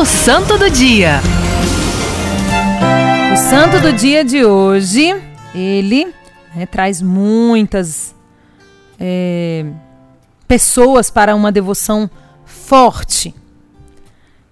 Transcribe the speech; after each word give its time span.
O 0.00 0.04
Santo 0.06 0.56
do 0.56 0.70
Dia. 0.70 1.20
O 3.34 3.36
Santo 3.36 3.78
do 3.82 3.92
Dia 3.92 4.24
de 4.24 4.42
hoje, 4.46 5.14
ele 5.54 6.06
né, 6.56 6.64
traz 6.64 7.02
muitas 7.02 8.14
é, 8.98 9.66
pessoas 10.48 11.10
para 11.10 11.36
uma 11.36 11.52
devoção 11.52 12.08
forte. 12.46 13.34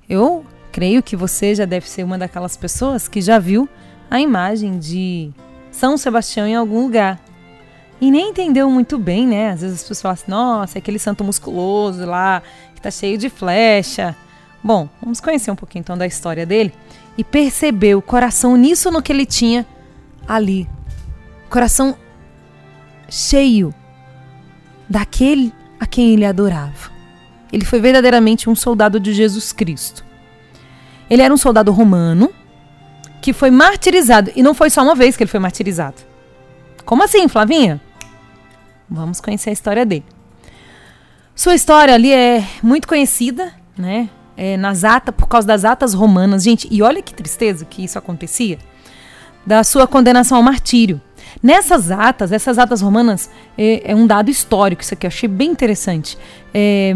Eu 0.07 0.45
creio 0.71 1.03
que 1.03 1.17
você 1.17 1.55
já 1.55 1.65
deve 1.65 1.89
ser 1.89 2.05
uma 2.05 2.19
daquelas 2.19 2.55
pessoas 2.55 3.09
que 3.09 3.23
já 3.23 3.39
viu 3.39 3.67
a 4.11 4.21
imagem 4.21 4.79
de 4.79 5.31
São 5.71 5.97
Sebastião 5.97 6.47
em 6.47 6.57
algum 6.57 6.83
lugar. 6.83 7.19
E 7.99 8.11
nem 8.11 8.29
entendeu 8.29 8.71
muito 8.71 8.99
bem, 8.99 9.27
né? 9.27 9.53
Às 9.53 9.63
vezes 9.63 9.77
as 9.77 9.81
pessoas 9.81 10.03
falam 10.03 10.13
assim: 10.13 10.31
nossa, 10.31 10.77
é 10.77 10.81
aquele 10.81 10.99
santo 10.99 11.25
musculoso 11.25 12.05
lá, 12.05 12.43
que 12.75 12.83
tá 12.83 12.91
cheio 12.91 13.17
de 13.17 13.31
flecha. 13.31 14.15
Bom, 14.63 14.89
vamos 15.01 15.21
conhecer 15.21 15.51
um 15.51 15.57
pouquinho 15.57 15.81
então 15.81 15.97
da 15.97 16.07
história 16.07 16.45
dele 16.45 16.73
e 17.17 17.25
perceber 17.25 17.95
o 17.95 18.03
coração 18.03 18.57
nisso 18.57 18.91
no 18.91 19.03
que 19.03 19.13
ele 19.13 19.27
tinha 19.27 19.67
ali. 20.27 20.69
Coração 21.49 21.97
cheio 23.09 23.75
daquele 24.89 25.53
a 25.81 25.87
quem 25.87 26.13
ele 26.13 26.25
adorava. 26.25 26.91
Ele 27.53 27.65
foi 27.65 27.81
verdadeiramente 27.81 28.51
um 28.51 28.55
soldado 28.55 29.01
de 29.01 29.13
Jesus 29.13 29.53
Cristo. 29.53 30.05
Ele 31.09 31.23
era 31.23 31.33
um 31.33 31.39
soldado 31.39 31.73
romano 31.73 32.31
que 33.23 33.33
foi 33.33 33.51
martirizado. 33.51 34.31
E 34.37 34.43
não 34.43 34.55
foi 34.55 34.71
só 34.71 34.83
uma 34.83 34.95
vez 34.95 35.17
que 35.17 35.23
ele 35.23 35.31
foi 35.31 35.41
martirizado. 35.41 35.97
Como 36.85 37.03
assim, 37.03 37.27
Flavinha? 37.29 37.81
Vamos 38.89 39.21
conhecer 39.21 39.51
a 39.51 39.53
história 39.53 39.85
dele. 39.87 40.05
Sua 41.35 41.55
história 41.55 41.95
ali 41.95 42.13
é 42.13 42.45
muito 42.63 42.89
conhecida, 42.89 43.53
né? 43.77 44.09
É, 44.39 44.57
nas 44.57 44.85
atas, 44.85 45.13
por 45.13 45.27
causa 45.27 45.49
das 45.49 45.65
atas 45.65 45.93
romanas. 45.93 46.45
Gente, 46.45 46.69
e 46.71 46.81
olha 46.81 47.03
que 47.03 47.13
tristeza 47.13 47.65
que 47.65 47.85
isso 47.85 47.99
acontecia, 47.99 48.57
da 49.45 49.65
sua 49.65 49.87
condenação 49.87 50.39
ao 50.39 50.43
martírio. 50.45 51.01
Nessas 51.43 51.91
atas, 51.91 52.31
essas 52.31 52.57
atas 52.57 52.81
romanas, 52.81 53.29
é, 53.57 53.91
é 53.91 53.95
um 53.95 54.07
dado 54.07 54.31
histórico, 54.31 54.83
isso 54.83 54.95
aqui 54.95 55.05
eu 55.05 55.09
achei 55.09 55.29
bem 55.29 55.51
interessante. 55.51 56.17
É, 56.55 56.95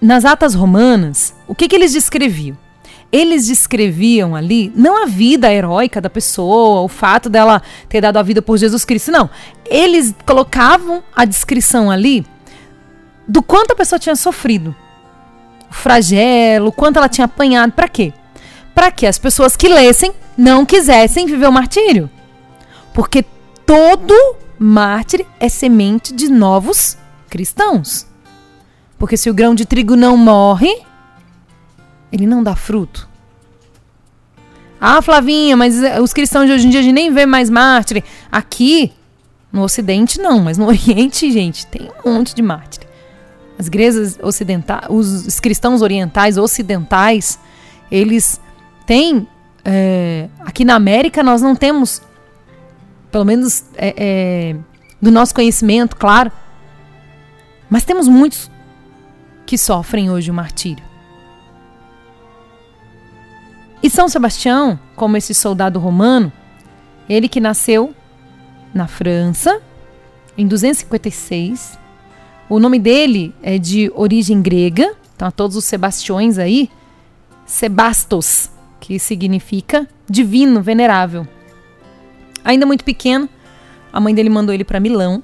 nas 0.00 0.24
atas 0.24 0.54
romanas, 0.54 1.34
o 1.48 1.54
que, 1.54 1.68
que 1.68 1.74
eles 1.74 1.92
descreviam? 1.92 2.56
Eles 3.10 3.46
descreviam 3.46 4.34
ali 4.34 4.72
não 4.74 5.02
a 5.02 5.06
vida 5.06 5.52
heróica 5.52 6.00
da 6.00 6.10
pessoa, 6.10 6.80
o 6.82 6.88
fato 6.88 7.28
dela 7.28 7.62
ter 7.88 8.00
dado 8.00 8.18
a 8.18 8.22
vida 8.22 8.42
por 8.42 8.56
Jesus 8.56 8.84
Cristo, 8.84 9.10
não. 9.10 9.30
Eles 9.64 10.14
colocavam 10.24 11.02
a 11.14 11.24
descrição 11.24 11.90
ali 11.90 12.26
do 13.26 13.42
quanto 13.42 13.72
a 13.72 13.76
pessoa 13.76 13.98
tinha 13.98 14.16
sofrido 14.16 14.74
flagelo, 15.76 16.72
quanto 16.72 16.96
ela 16.96 17.08
tinha 17.08 17.26
apanhado. 17.26 17.72
Para 17.72 17.88
quê? 17.88 18.12
Para 18.74 18.90
que 18.90 19.06
as 19.06 19.18
pessoas 19.18 19.56
que 19.56 19.68
lessem 19.68 20.12
não 20.36 20.66
quisessem 20.66 21.26
viver 21.26 21.46
o 21.46 21.52
martírio. 21.52 22.10
Porque 22.92 23.24
todo 23.64 24.14
mártir 24.58 25.24
é 25.38 25.48
semente 25.48 26.12
de 26.12 26.28
novos 26.28 26.96
cristãos. 27.28 28.06
Porque 28.98 29.16
se 29.16 29.28
o 29.28 29.34
grão 29.34 29.54
de 29.54 29.66
trigo 29.66 29.94
não 29.94 30.16
morre, 30.16 30.82
ele 32.10 32.26
não 32.26 32.42
dá 32.42 32.56
fruto. 32.56 33.08
Ah, 34.80 35.00
Flavinha, 35.00 35.56
mas 35.56 35.82
eh, 35.82 36.00
os 36.00 36.12
cristãos 36.12 36.46
de 36.46 36.52
hoje 36.52 36.66
em 36.66 36.70
dia 36.70 36.80
a 36.80 36.82
gente 36.82 36.94
nem 36.94 37.12
vê 37.12 37.26
mais 37.26 37.48
mártir. 37.48 38.04
Aqui, 38.30 38.92
no 39.50 39.62
Ocidente, 39.62 40.20
não, 40.20 40.40
mas 40.40 40.58
no 40.58 40.66
Oriente, 40.68 41.30
gente, 41.30 41.66
tem 41.66 41.90
um 42.04 42.14
monte 42.14 42.34
de 42.34 42.42
mártir 42.42 42.85
as 43.58 43.66
igrejas 43.66 44.18
ocidentais, 44.22 44.86
os 44.90 45.40
cristãos 45.40 45.82
orientais 45.82 46.36
ocidentais, 46.36 47.38
eles 47.90 48.40
têm 48.86 49.26
é, 49.68 50.28
aqui 50.40 50.64
na 50.64 50.76
América 50.76 51.24
nós 51.24 51.42
não 51.42 51.56
temos, 51.56 52.00
pelo 53.10 53.24
menos 53.24 53.64
é, 53.74 53.94
é, 53.96 54.56
do 55.02 55.10
nosso 55.10 55.34
conhecimento, 55.34 55.96
claro, 55.96 56.30
mas 57.68 57.84
temos 57.84 58.06
muitos 58.06 58.48
que 59.44 59.58
sofrem 59.58 60.08
hoje 60.08 60.30
o 60.30 60.34
martírio. 60.34 60.84
E 63.82 63.90
São 63.90 64.08
Sebastião, 64.08 64.78
como 64.94 65.16
esse 65.16 65.34
soldado 65.34 65.80
romano, 65.80 66.32
ele 67.08 67.28
que 67.28 67.40
nasceu 67.40 67.92
na 68.72 68.86
França 68.86 69.60
em 70.38 70.46
256 70.46 71.76
o 72.48 72.60
nome 72.60 72.78
dele 72.78 73.34
é 73.42 73.58
de 73.58 73.90
origem 73.94 74.40
grega, 74.40 74.94
então 75.14 75.26
a 75.26 75.30
todos 75.30 75.56
os 75.56 75.64
Sebastiões 75.64 76.38
aí, 76.38 76.70
Sebastos, 77.44 78.50
que 78.80 78.98
significa 78.98 79.88
divino, 80.08 80.62
venerável. 80.62 81.26
Ainda 82.44 82.64
muito 82.64 82.84
pequeno, 82.84 83.28
a 83.92 83.98
mãe 83.98 84.14
dele 84.14 84.30
mandou 84.30 84.54
ele 84.54 84.64
para 84.64 84.78
Milão, 84.78 85.22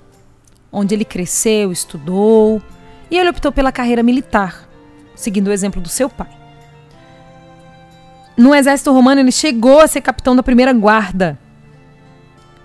onde 0.73 0.95
ele 0.95 1.05
cresceu, 1.05 1.71
estudou, 1.71 2.61
e 3.11 3.19
ele 3.19 3.29
optou 3.29 3.53
pela 3.53 3.71
carreira 3.71 4.03
militar, 4.03 4.69
seguindo 5.15 5.49
o 5.49 5.53
exemplo 5.53 5.81
do 5.81 5.89
seu 5.89 6.09
pai. 6.09 6.31
No 8.37 8.55
exército 8.55 8.93
romano, 8.93 9.21
ele 9.21 9.31
chegou 9.31 9.81
a 9.81 9.87
ser 9.87 10.01
capitão 10.01 10.35
da 10.35 10.43
primeira 10.43 10.73
guarda, 10.73 11.39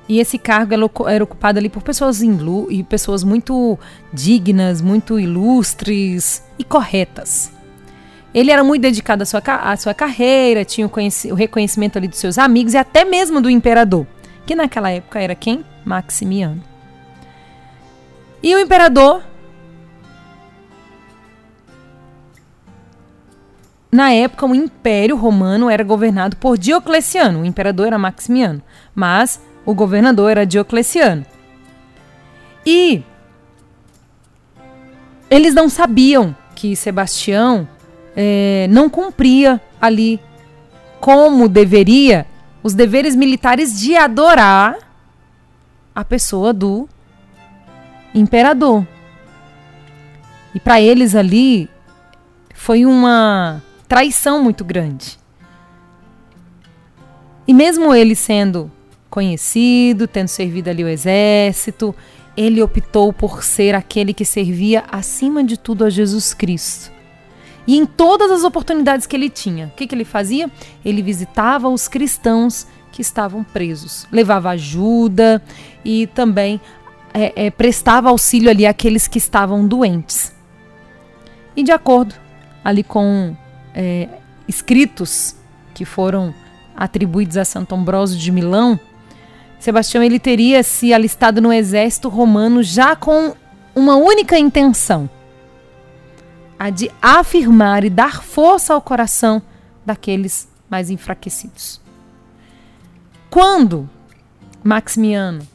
e 0.08 0.20
esse 0.20 0.38
cargo 0.38 0.74
era 1.08 1.24
ocupado 1.24 1.60
ali 1.60 1.70
por 1.70 1.84
pessoas 1.84 2.22
e 2.22 2.84
pessoas 2.84 3.24
muito 3.24 3.78
dignas, 4.14 4.82
muito 4.82 5.20
ilustres 5.20 6.44
e 6.58 6.64
corretas. 6.64 7.52
Ele 8.34 8.52
era 8.52 8.64
muito 8.64 8.82
dedicado 8.82 9.24
à 9.24 9.26
sua, 9.26 9.42
à 9.46 9.76
sua 9.76 9.94
carreira, 9.94 10.64
tinha 10.64 10.88
o, 10.88 10.92
o 11.32 11.36
reconhecimento 11.36 11.98
ali 11.98 12.08
dos 12.08 12.20
seus 12.20 12.38
amigos 12.38 12.74
e 12.74 12.78
até 12.78 13.04
mesmo 13.04 13.42
do 13.42 13.50
imperador, 13.50 14.06
que 14.46 14.56
naquela 14.56 14.90
época 14.90 15.20
era 15.20 15.36
quem? 15.36 15.66
Maximiano. 15.84 16.62
E 18.42 18.54
o 18.56 18.60
imperador 18.60 19.24
Na 23.90 24.12
época, 24.12 24.46
o 24.46 24.54
Império 24.54 25.16
Romano 25.16 25.70
era 25.70 25.84
governado 25.84 26.36
por 26.36 26.58
Diocleciano, 26.58 27.42
o 27.42 27.46
imperador 27.46 27.88
era 27.88 27.98
Maximiano, 27.98 28.62
mas 28.94 29.42
o 29.68 29.74
governador 29.74 30.32
era 30.32 30.46
Diocleciano. 30.46 31.26
E 32.66 33.04
eles 35.30 35.54
não 35.54 35.68
sabiam 35.68 36.34
que 36.56 36.74
Sebastião 36.74 37.68
é, 38.16 38.66
não 38.70 38.90
cumpria 38.90 39.62
ali 39.80 40.22
como 41.02 41.50
deveria 41.50 42.26
os 42.64 42.74
deveres 42.74 43.14
militares 43.14 43.78
de 43.78 43.98
adorar 43.98 44.78
a 45.94 46.06
pessoa 46.06 46.54
do 46.54 46.88
imperador. 48.16 48.88
E 50.56 50.62
para 50.62 50.80
eles 50.80 51.14
ali 51.14 51.70
foi 52.54 52.86
uma 52.86 53.62
traição 53.86 54.42
muito 54.42 54.64
grande. 54.64 55.20
E 57.46 57.54
mesmo 57.54 57.94
ele 57.94 58.16
sendo 58.16 58.72
conhecido, 59.18 60.08
tendo 60.08 60.28
servido 60.28 60.70
ali 60.70 60.84
o 60.84 60.88
exército, 60.88 61.96
ele 62.38 62.62
optou 62.62 63.12
por 63.12 63.44
ser 63.44 63.74
aquele 63.74 64.14
que 64.14 64.24
servia 64.24 64.84
acima 64.92 65.44
de 65.44 65.58
tudo 65.58 65.84
a 65.84 65.90
Jesus 65.90 66.36
Cristo. 66.36 66.92
E 67.66 67.76
em 67.80 67.84
todas 67.84 68.30
as 68.30 68.44
oportunidades 68.44 69.08
que 69.08 69.16
ele 69.16 69.28
tinha, 69.28 69.66
o 69.66 69.70
que, 69.72 69.88
que 69.88 69.96
ele 69.96 70.06
fazia? 70.06 70.52
Ele 70.86 71.02
visitava 71.02 71.68
os 71.68 71.88
cristãos 71.88 72.68
que 72.92 73.02
estavam 73.02 73.44
presos, 73.44 74.08
levava 74.12 74.52
ajuda 74.52 75.42
e 75.84 76.06
também 76.06 76.62
é, 77.12 77.48
é, 77.48 77.50
prestava 77.50 78.10
auxílio 78.10 78.52
ali 78.52 78.68
àqueles 78.68 79.08
que 79.08 79.18
estavam 79.18 79.68
doentes. 79.68 80.32
E 81.56 81.64
de 81.64 81.72
acordo 81.72 82.14
ali 82.64 82.84
com 82.84 83.36
é, 83.74 84.10
escritos 84.48 85.36
que 85.74 85.86
foram 85.86 86.36
atribuídos 86.76 87.36
a 87.36 87.44
Santo 87.44 87.74
Ambrósio 87.74 88.20
de 88.20 88.32
Milão, 88.32 88.80
Sebastião 89.60 90.04
ele 90.04 90.20
teria 90.20 90.62
se 90.64 90.94
alistado 90.94 91.42
no 91.42 91.52
exército 91.52 92.10
romano 92.10 92.62
já 92.62 92.96
com 92.96 93.36
uma 93.76 93.96
única 93.96 94.38
intenção: 94.38 95.10
a 96.58 96.70
de 96.70 96.92
afirmar 97.02 97.84
e 97.84 97.90
dar 97.90 98.24
força 98.24 98.74
ao 98.74 98.82
coração 98.82 99.42
daqueles 99.86 100.48
mais 100.70 100.90
enfraquecidos. 100.90 101.82
Quando 103.30 103.90
Maximiano 104.64 105.48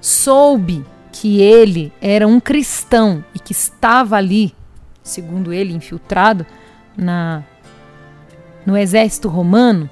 soube 0.00 0.84
que 1.12 1.40
ele 1.40 1.92
era 2.00 2.26
um 2.26 2.40
cristão 2.40 3.24
e 3.34 3.38
que 3.38 3.52
estava 3.52 4.16
ali, 4.16 4.54
segundo 5.02 5.52
ele, 5.52 5.72
infiltrado 5.72 6.46
na 6.96 7.44
no 8.66 8.78
exército 8.78 9.28
romano, 9.28 9.90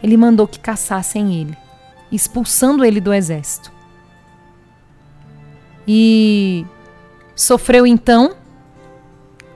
ele 0.00 0.16
mandou 0.16 0.46
que 0.46 0.60
caçassem 0.60 1.34
ele 1.34 1.56
expulsando 2.14 2.84
ele 2.84 3.00
do 3.00 3.12
exército. 3.12 3.72
E 5.86 6.64
sofreu 7.34 7.86
então 7.86 8.34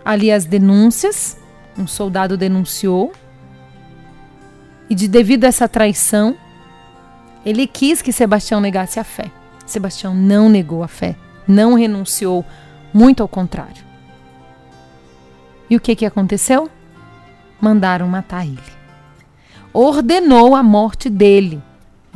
ali 0.04 0.30
as 0.30 0.44
denúncias 0.44 1.38
um 1.78 1.86
soldado 1.86 2.36
denunciou. 2.36 3.12
E 4.90 4.94
de 4.94 5.06
devido 5.06 5.44
a 5.44 5.48
essa 5.48 5.68
traição, 5.68 6.36
ele 7.44 7.66
quis 7.66 8.02
que 8.02 8.12
Sebastião 8.12 8.60
negasse 8.60 8.98
a 8.98 9.04
fé. 9.04 9.30
Sebastião 9.64 10.14
não 10.14 10.48
negou 10.48 10.82
a 10.82 10.88
fé, 10.88 11.14
não 11.46 11.74
renunciou, 11.74 12.44
muito 12.92 13.22
ao 13.22 13.28
contrário. 13.28 13.84
E 15.70 15.76
o 15.76 15.80
que, 15.80 15.94
que 15.94 16.06
aconteceu? 16.06 16.70
Mandaram 17.60 18.08
matar 18.08 18.46
ele. 18.46 18.58
Ordenou 19.72 20.56
a 20.56 20.62
morte 20.62 21.10
dele. 21.10 21.62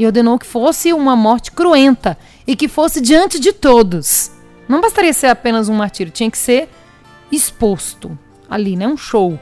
E 0.02 0.06
ordenou 0.06 0.36
que 0.36 0.46
fosse 0.46 0.92
uma 0.92 1.14
morte 1.14 1.52
cruenta 1.52 2.18
e 2.44 2.56
que 2.56 2.66
fosse 2.66 3.00
diante 3.00 3.38
de 3.38 3.52
todos. 3.52 4.32
Não 4.66 4.80
bastaria 4.80 5.12
ser 5.12 5.28
apenas 5.28 5.68
um 5.68 5.74
martírio, 5.74 6.12
tinha 6.12 6.28
que 6.28 6.36
ser 6.36 6.68
exposto 7.30 8.18
ali, 8.50 8.74
né? 8.74 8.88
Um 8.88 8.96
show. 8.96 9.38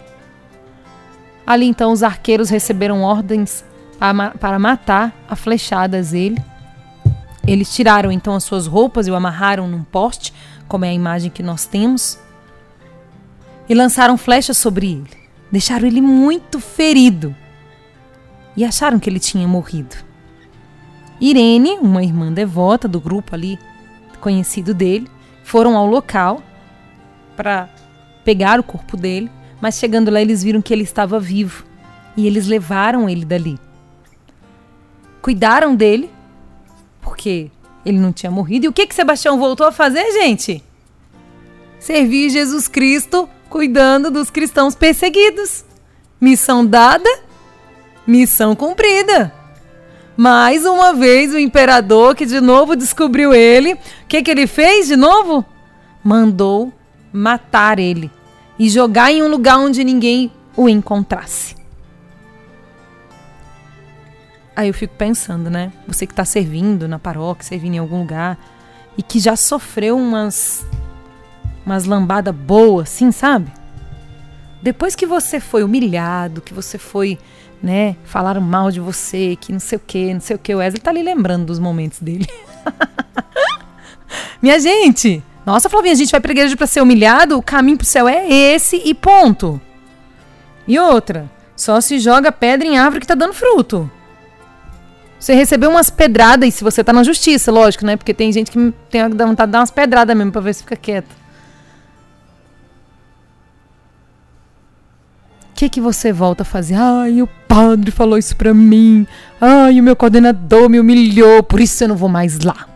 Ali 1.47 1.65
então 1.65 1.93
os 1.93 2.03
arqueiros 2.03 2.51
receberam 2.51 3.01
ordens 3.03 3.65
para 4.39 4.59
matar 4.59 5.17
a 5.27 5.35
flechadas 5.35 6.13
ele. 6.13 6.37
Eles 7.47 7.75
tiraram 7.75 8.13
então 8.13 8.35
as 8.35 8.45
suas 8.45 8.67
roupas 8.67 9.07
e 9.07 9.11
o 9.11 9.15
amarraram 9.15 9.67
num 9.67 9.83
poste, 9.83 10.35
como 10.69 10.85
é 10.85 10.91
a 10.91 10.93
imagem 10.93 11.31
que 11.31 11.43
nós 11.43 11.65
temos, 11.65 12.19
e 13.67 13.75
lançaram 13.75 14.19
flechas 14.19 14.59
sobre 14.59 14.93
ele. 14.93 15.11
Deixaram 15.51 15.87
ele 15.87 16.03
muito 16.03 16.61
ferido 16.61 17.35
e 18.55 18.63
acharam 18.63 19.01
que 19.01 19.09
ele 19.09 19.19
tinha 19.19 19.49
morrido. 19.49 20.10
Irene, 21.21 21.79
uma 21.81 22.03
irmã 22.03 22.33
devota 22.33 22.89
do 22.89 23.01
grupo 23.01 23.35
ali 23.35 23.59
conhecido 24.21 24.73
dele, 24.73 25.09
foram 25.45 25.77
ao 25.77 25.87
local 25.87 26.43
para 27.37 27.69
pegar 28.25 28.61
o 28.61 28.63
corpo 28.63 28.97
dele, 28.97 29.31
mas 29.61 29.77
chegando 29.77 30.11
lá 30.11 30.21
eles 30.21 30.43
viram 30.43 30.63
que 30.63 30.73
ele 30.73 30.83
estava 30.83 31.19
vivo 31.19 31.65
e 32.17 32.27
eles 32.27 32.47
levaram 32.47 33.09
ele 33.09 33.25
dali. 33.25 33.59
Cuidaram 35.21 35.75
dele, 35.75 36.11
porque 37.01 37.51
ele 37.85 37.99
não 37.99 38.13
tinha 38.13 38.31
morrido. 38.31 38.67
E 38.67 38.69
o 38.69 38.73
que 38.73 38.87
que 38.87 38.95
Sebastião 38.95 39.39
voltou 39.39 39.67
a 39.67 39.73
fazer, 39.73 40.11
gente? 40.13 40.63
Servir 41.79 42.31
Jesus 42.31 42.69
Cristo 42.69 43.29
cuidando 43.49 44.11
dos 44.11 44.31
cristãos 44.31 44.75
perseguidos. 44.75 45.65
Missão 46.21 46.65
dada, 46.65 47.09
missão 48.07 48.55
cumprida. 48.55 49.40
Mais 50.23 50.67
uma 50.67 50.93
vez 50.93 51.33
o 51.33 51.39
imperador 51.39 52.15
que 52.15 52.27
de 52.27 52.43
novo 52.43 52.77
descobriu 52.77 53.33
ele, 53.33 53.73
o 53.73 53.79
que, 54.07 54.23
que 54.23 54.31
ele 54.31 54.47
fez 54.47 54.87
de 54.87 54.95
novo? 54.95 55.43
Mandou 56.05 56.71
matar 57.11 57.79
ele 57.79 58.11
e 58.59 58.69
jogar 58.69 59.11
em 59.11 59.23
um 59.23 59.29
lugar 59.29 59.57
onde 59.57 59.83
ninguém 59.83 60.31
o 60.55 60.69
encontrasse. 60.69 61.57
Aí 64.55 64.69
eu 64.69 64.75
fico 64.75 64.95
pensando, 64.95 65.49
né? 65.49 65.73
Você 65.89 66.07
que 66.07 66.13
está 66.13 66.27
servindo 66.27 66.87
na 66.87 66.99
paróquia, 66.99 67.43
servindo 67.43 67.77
em 67.77 67.79
algum 67.79 68.01
lugar 68.01 68.37
e 68.99 69.03
que 69.03 69.19
já 69.19 69.37
sofreu 69.37 69.97
umas 69.97 70.67
umas 71.65 71.87
lambadas 71.87 72.35
boas, 72.35 72.91
assim, 72.91 73.11
sabe? 73.11 73.51
Depois 74.63 74.95
que 74.95 75.07
você 75.07 75.41
foi 75.41 75.63
humilhado, 75.63 76.41
que 76.41 76.53
você 76.53 76.77
foi 76.79 77.19
né? 77.63 77.97
Falaram 78.05 78.41
mal 78.41 78.71
de 78.71 78.81
você, 78.81 79.37
que 79.37 79.53
não 79.53 79.61
sei 79.61 79.77
o 79.77 79.83
que, 79.87 80.15
não 80.15 80.21
sei 80.21 80.37
o 80.37 80.39
que. 80.39 80.55
O 80.55 80.59
Wesley 80.59 80.81
tá 80.81 80.91
ali 80.91 81.03
lembrando 81.03 81.47
dos 81.47 81.59
momentos 81.59 82.01
dele. 82.01 82.27
Minha 84.41 84.59
gente, 84.59 85.23
nossa, 85.45 85.69
Flavinha, 85.69 85.93
a 85.93 85.97
gente 85.97 86.11
vai 86.11 86.21
pra 86.21 86.33
igreja 86.33 86.57
pra 86.57 86.67
ser 86.67 86.81
humilhado, 86.81 87.37
o 87.37 87.43
caminho 87.43 87.77
pro 87.77 87.87
céu 87.87 88.09
é 88.09 88.27
esse 88.31 88.81
e 88.85 88.95
ponto. 88.95 89.61
E 90.67 90.79
outra, 90.79 91.31
só 91.55 91.81
se 91.81 91.99
joga 91.99 92.33
pedra 92.33 92.67
em 92.67 92.79
árvore 92.79 93.01
que 93.01 93.07
tá 93.07 93.15
dando 93.15 93.35
fruto. 93.35 93.91
Você 95.19 95.35
recebeu 95.35 95.69
umas 95.69 95.91
pedradas, 95.91 96.49
e 96.49 96.53
se 96.53 96.65
você 96.65 96.83
tá 96.83 96.95
na 96.95 97.03
justiça, 97.03 97.53
lógico, 97.53 97.85
né? 97.85 97.95
Porque 97.95 98.15
tem 98.15 98.33
gente 98.33 98.51
que 98.51 98.73
tem 98.89 99.03
vontade 99.07 99.49
de 99.49 99.53
dar 99.53 99.59
umas 99.59 99.71
pedradas 99.71 100.17
mesmo 100.17 100.33
pra 100.33 100.41
ver 100.41 100.55
se 100.55 100.63
fica 100.63 100.77
quieto. 100.77 101.20
Que 105.61 105.69
que 105.69 105.81
você 105.81 106.11
volta 106.11 106.43
a 106.43 106.47
fazer? 106.47 106.75
Ai, 106.75 107.21
o 107.21 107.27
padre 107.27 107.91
falou 107.91 108.17
isso 108.17 108.35
pra 108.35 108.55
mim. 108.55 109.07
Ai, 109.39 109.79
o 109.79 109.83
meu 109.83 109.95
coordenador 109.95 110.71
me 110.71 110.81
humilhou, 110.81 111.43
por 111.43 111.61
isso 111.61 111.85
eu 111.85 111.89
não 111.89 111.97
vou 111.97 112.09
mais 112.09 112.41
lá. 112.41 112.67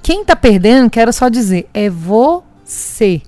Quem 0.00 0.24
tá 0.24 0.36
perdendo, 0.36 0.88
quero 0.88 1.12
só 1.12 1.28
dizer, 1.28 1.68
é 1.74 1.90
você. 1.90 3.20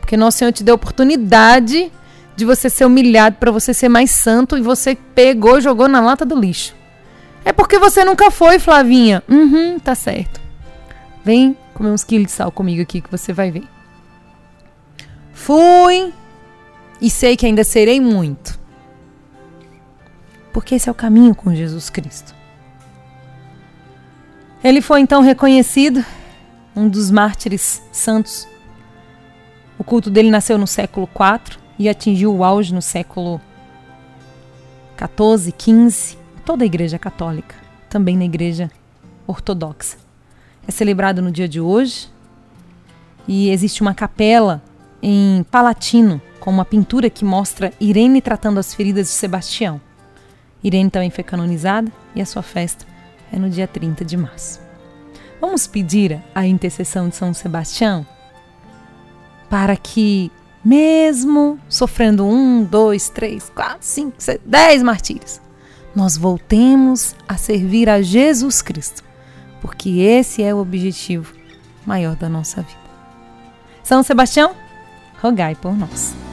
Porque 0.00 0.16
Nosso 0.16 0.38
Senhor 0.38 0.52
te 0.52 0.64
deu 0.64 0.74
oportunidade 0.74 1.92
de 2.34 2.44
você 2.46 2.70
ser 2.70 2.86
humilhado 2.86 3.36
para 3.36 3.50
você 3.50 3.74
ser 3.74 3.90
mais 3.90 4.10
santo 4.10 4.56
e 4.56 4.62
você 4.62 4.96
pegou 5.14 5.58
e 5.58 5.60
jogou 5.60 5.88
na 5.88 6.00
lata 6.00 6.24
do 6.24 6.40
lixo. 6.40 6.74
É 7.44 7.52
porque 7.52 7.78
você 7.78 8.06
nunca 8.06 8.30
foi, 8.30 8.58
Flavinha. 8.58 9.22
Uhum, 9.28 9.78
tá 9.78 9.94
certo. 9.94 10.40
Vem 11.22 11.54
comer 11.74 11.90
uns 11.90 12.04
quilos 12.04 12.28
de 12.28 12.32
sal 12.32 12.50
comigo 12.50 12.80
aqui 12.80 13.02
que 13.02 13.10
você 13.10 13.34
vai 13.34 13.50
ver. 13.50 13.64
Fui, 15.34 16.14
e 17.00 17.10
sei 17.10 17.36
que 17.36 17.46
ainda 17.46 17.64
serei 17.64 18.00
muito. 18.00 18.58
Porque 20.52 20.74
esse 20.74 20.88
é 20.88 20.92
o 20.92 20.94
caminho 20.94 21.34
com 21.34 21.54
Jesus 21.54 21.88
Cristo. 21.90 22.34
Ele 24.62 24.80
foi 24.80 25.00
então 25.00 25.22
reconhecido, 25.22 26.04
um 26.76 26.88
dos 26.88 27.10
mártires 27.10 27.82
santos. 27.90 28.46
O 29.78 29.82
culto 29.82 30.08
dele 30.10 30.30
nasceu 30.30 30.56
no 30.56 30.66
século 30.66 31.08
IV 31.08 31.58
e 31.78 31.88
atingiu 31.88 32.34
o 32.34 32.44
auge 32.44 32.72
no 32.72 32.80
século 32.80 33.40
XIV, 34.96 35.52
XV, 35.58 36.18
toda 36.44 36.62
a 36.62 36.66
Igreja 36.66 36.98
Católica, 36.98 37.56
também 37.88 38.16
na 38.16 38.24
Igreja 38.24 38.70
Ortodoxa. 39.26 39.96
É 40.66 40.70
celebrado 40.70 41.20
no 41.20 41.32
dia 41.32 41.48
de 41.48 41.60
hoje 41.60 42.08
e 43.26 43.50
existe 43.50 43.82
uma 43.82 43.94
capela 43.94 44.62
em 45.02 45.44
Palatino, 45.50 46.22
com 46.42 46.50
uma 46.50 46.64
pintura 46.64 47.08
que 47.08 47.24
mostra 47.24 47.72
Irene 47.80 48.20
tratando 48.20 48.58
as 48.58 48.74
feridas 48.74 49.06
de 49.06 49.12
Sebastião. 49.12 49.80
Irene 50.62 50.90
também 50.90 51.08
foi 51.08 51.22
canonizada 51.22 51.90
e 52.16 52.20
a 52.20 52.26
sua 52.26 52.42
festa 52.42 52.84
é 53.32 53.38
no 53.38 53.48
dia 53.48 53.68
30 53.68 54.04
de 54.04 54.16
março. 54.16 54.60
Vamos 55.40 55.68
pedir 55.68 56.20
a 56.34 56.44
intercessão 56.44 57.08
de 57.08 57.14
São 57.14 57.32
Sebastião 57.32 58.04
para 59.48 59.76
que, 59.76 60.32
mesmo 60.64 61.60
sofrendo 61.68 62.26
um, 62.26 62.64
dois, 62.64 63.08
três, 63.08 63.48
quatro, 63.48 63.86
cinco, 63.86 64.16
seis, 64.18 64.40
dez 64.44 64.82
martírios, 64.82 65.40
nós 65.94 66.16
voltemos 66.16 67.14
a 67.28 67.36
servir 67.36 67.88
a 67.88 68.02
Jesus 68.02 68.60
Cristo, 68.60 69.04
porque 69.60 70.00
esse 70.00 70.42
é 70.42 70.52
o 70.52 70.58
objetivo 70.58 71.34
maior 71.86 72.16
da 72.16 72.28
nossa 72.28 72.62
vida. 72.62 72.82
São 73.84 74.02
Sebastião, 74.02 74.56
rogai 75.20 75.54
por 75.54 75.76
nós. 75.76 76.31